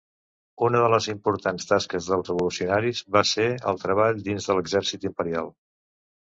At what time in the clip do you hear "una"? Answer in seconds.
0.67-0.79